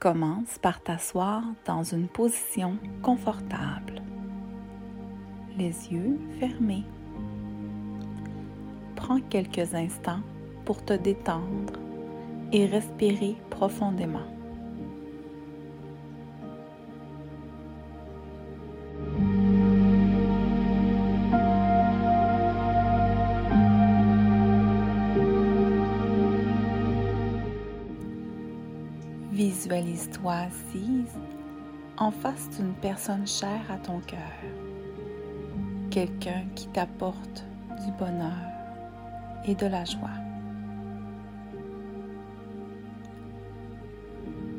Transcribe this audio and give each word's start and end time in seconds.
Commence 0.00 0.56
par 0.56 0.80
t'asseoir 0.80 1.42
dans 1.66 1.82
une 1.82 2.08
position 2.08 2.78
confortable, 3.02 4.00
les 5.58 5.92
yeux 5.92 6.18
fermés. 6.38 6.86
Prends 8.96 9.20
quelques 9.20 9.74
instants 9.74 10.22
pour 10.64 10.82
te 10.82 10.94
détendre 10.94 11.74
et 12.50 12.64
respirer 12.64 13.36
profondément. 13.50 14.39
Visualise-toi 29.32 30.32
assise 30.32 31.18
en 31.98 32.10
face 32.10 32.50
d'une 32.50 32.74
personne 32.74 33.28
chère 33.28 33.70
à 33.70 33.76
ton 33.76 34.00
cœur, 34.00 34.18
quelqu'un 35.88 36.46
qui 36.56 36.66
t'apporte 36.68 37.44
du 37.84 37.92
bonheur 37.92 38.32
et 39.46 39.54
de 39.54 39.66
la 39.66 39.84
joie. 39.84 40.10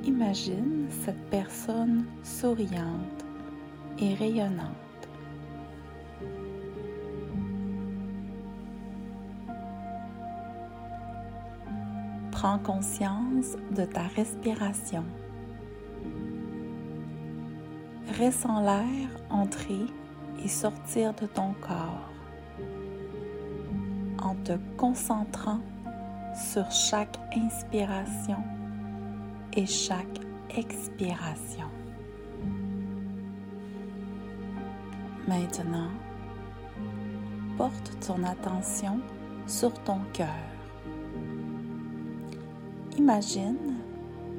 Imagine 0.05 0.88
cette 1.03 1.29
personne 1.29 2.05
souriante 2.23 3.26
et 3.99 4.13
rayonnante. 4.13 4.90
Prends 12.41 12.57
conscience 12.57 13.55
de 13.69 13.85
ta 13.85 14.07
respiration. 14.15 15.03
Ressens 18.20 18.61
l'air 18.61 19.09
entrer 19.29 19.85
et 20.43 20.48
sortir 20.48 21.13
de 21.13 21.27
ton 21.27 21.53
corps 21.61 22.09
en 24.23 24.33
te 24.43 24.53
concentrant 24.75 25.59
sur 26.33 26.71
chaque 26.71 27.15
inspiration 27.35 28.43
et 29.53 29.67
chaque 29.67 30.20
expiration. 30.49 31.70
Maintenant, 35.27 35.91
porte 37.55 37.99
ton 38.07 38.23
attention 38.23 38.99
sur 39.45 39.71
ton 39.83 39.99
cœur. 40.11 40.60
Imagine 42.97 43.75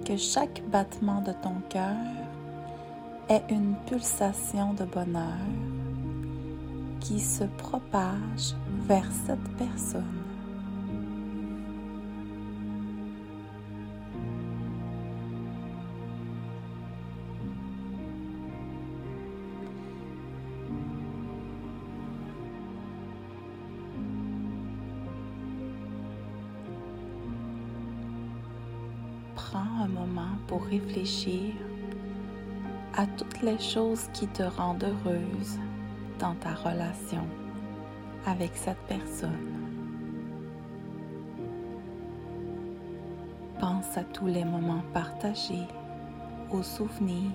que 0.05 0.17
chaque 0.17 0.63
battement 0.71 1.23
de 1.23 1.33
ton 1.33 1.55
cœur 1.71 1.97
est 3.29 3.43
une 3.51 3.75
pulsation 3.87 4.75
de 4.75 4.85
bonheur 4.85 5.39
qui 7.01 7.19
se 7.19 7.45
propage 7.45 8.55
vers 8.87 9.09
cette 9.27 9.49
personne. 9.57 10.32
Prends 29.53 29.85
un 29.85 29.89
moment 29.89 30.35
pour 30.47 30.65
réfléchir 30.65 31.53
à 32.95 33.07
toutes 33.07 33.43
les 33.43 33.59
choses 33.59 34.09
qui 34.15 34.27
te 34.29 34.43
rendent 34.43 34.83
heureuse 34.85 35.59
dans 36.19 36.35
ta 36.37 36.55
relation 36.55 37.27
avec 38.27 38.53
cette 38.55 38.81
personne. 38.89 39.53
Pense 43.61 43.97
à 43.97 44.05
tous 44.05 44.27
les 44.27 44.45
moments 44.45 44.85
partagés, 44.95 45.69
aux 46.51 46.63
souvenirs, 46.63 47.31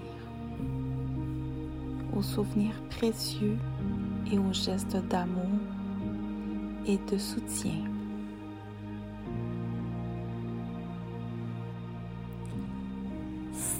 aux 2.15 2.23
souvenirs 2.23 2.81
précieux 2.89 3.59
et 4.31 4.39
aux 4.39 4.53
gestes 4.53 4.97
d'amour 5.07 5.59
et 6.87 6.97
de 6.97 7.17
soutien. 7.17 7.96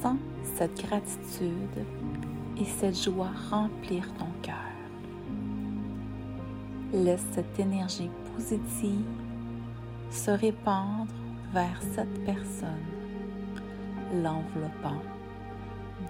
Sens 0.01 0.17
cette 0.55 0.81
gratitude 0.85 1.85
et 2.59 2.65
cette 2.65 3.01
joie 3.01 3.31
remplir 3.49 4.03
ton 4.17 4.27
cœur. 4.41 4.55
Laisse 6.93 7.25
cette 7.33 7.59
énergie 7.59 8.09
positive 8.35 9.05
se 10.11 10.31
répandre 10.31 11.11
vers 11.53 11.79
cette 11.93 12.25
personne, 12.25 12.85
l'enveloppant 14.13 15.01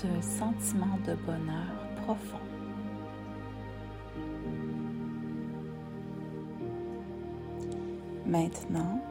d'un 0.01 0.21
sentiment 0.21 0.97
de 1.05 1.15
bonheur 1.25 1.73
profond. 2.03 2.37
Maintenant, 8.25 9.01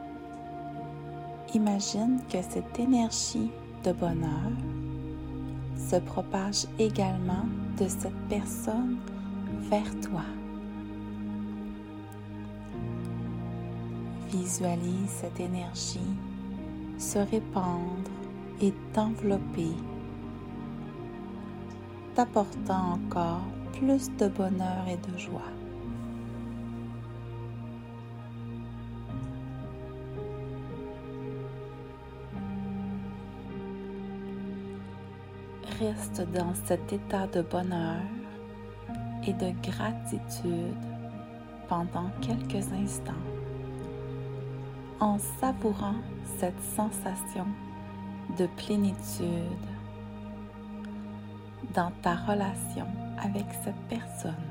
imagine 1.53 2.21
que 2.29 2.41
cette 2.41 2.79
énergie 2.79 3.51
de 3.83 3.91
bonheur 3.91 4.51
se 5.77 5.97
propage 5.97 6.65
également 6.79 7.45
de 7.79 7.87
cette 7.87 8.27
personne 8.29 8.97
vers 9.69 9.99
toi. 10.01 10.23
Visualise 14.29 15.09
cette 15.09 15.39
énergie 15.39 16.15
se 16.97 17.19
répandre 17.19 18.11
et 18.61 18.73
t'envelopper, 18.93 19.71
t'apportant 22.15 22.93
encore 22.93 23.43
plus 23.73 24.09
de 24.17 24.27
bonheur 24.27 24.85
et 24.87 24.97
de 25.11 25.17
joie. 25.17 25.66
Reste 35.79 36.21
dans 36.33 36.53
cet 36.65 36.91
état 36.91 37.27
de 37.27 37.41
bonheur 37.41 38.01
et 39.25 39.33
de 39.33 39.51
gratitude 39.61 40.75
pendant 41.67 42.09
quelques 42.21 42.71
instants 42.73 43.13
en 44.99 45.17
savourant 45.39 45.95
cette 46.39 46.61
sensation 46.75 47.45
de 48.37 48.47
plénitude 48.57 49.67
dans 51.73 51.91
ta 52.01 52.15
relation 52.15 52.87
avec 53.23 53.45
cette 53.63 53.81
personne. 53.89 54.46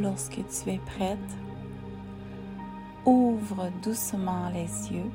Lorsque 0.00 0.38
tu 0.46 0.70
es 0.70 0.78
prête, 0.78 1.18
ouvre 3.04 3.68
doucement 3.82 4.48
les 4.50 4.92
yeux 4.92 5.10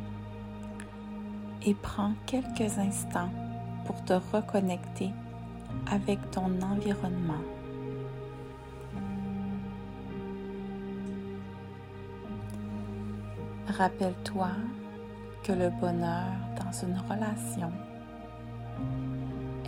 et 1.66 1.74
prends 1.74 2.12
quelques 2.26 2.78
instants 2.78 3.30
pour 3.86 4.04
te 4.04 4.14
reconnecter 4.34 5.12
avec 5.90 6.20
ton 6.32 6.62
environnement. 6.62 7.44
Rappelle-toi 13.68 14.50
que 15.44 15.54
le 15.54 15.70
bonheur 15.80 16.28
dans 16.62 16.74
une 16.86 16.98
relation 17.10 17.72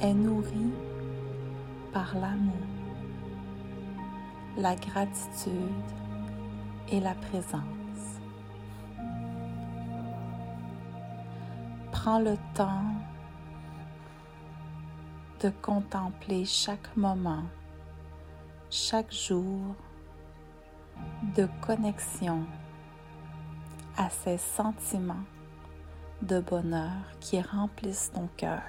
est 0.02 0.14
nourri 0.14 0.74
par 1.94 2.14
l'amour 2.16 2.75
la 4.58 4.76
gratitude 4.76 5.84
et 6.90 7.00
la 7.00 7.14
présence. 7.16 7.62
Prends 11.92 12.20
le 12.20 12.38
temps 12.54 12.94
de 15.42 15.50
contempler 15.62 16.46
chaque 16.46 16.96
moment, 16.96 17.44
chaque 18.70 19.12
jour 19.12 19.76
de 21.36 21.48
connexion 21.62 22.46
à 23.98 24.10
ces 24.10 24.38
sentiments 24.38 25.26
de 26.22 26.40
bonheur 26.40 26.92
qui 27.20 27.42
remplissent 27.42 28.12
ton 28.14 28.30
cœur. 28.38 28.64